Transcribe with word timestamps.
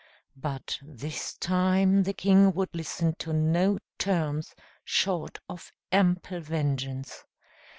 But 0.35 0.79
this 0.81 1.35
time 1.35 2.01
the 2.01 2.13
king 2.13 2.53
would 2.53 2.69
listen 2.73 3.13
to 3.19 3.31
no 3.33 3.77
terms 3.99 4.55
short 4.83 5.37
of 5.47 5.71
ample 5.91 6.39
vengeance. 6.39 7.23